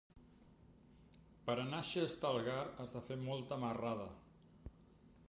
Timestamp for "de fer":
2.97-3.21